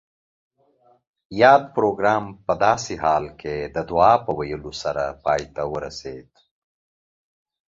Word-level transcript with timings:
یاد 1.41 1.63
پروګرام 1.75 2.23
پۀ 2.45 2.53
داسې 2.65 2.93
حال 3.03 3.25
کې 3.39 3.55
د 3.75 3.77
دعا 3.89 4.13
پۀ 4.25 4.31
ویلو 4.37 4.73
سره 4.83 5.03
پای 5.23 5.41
ته 5.55 5.63
ورسید 5.73 6.29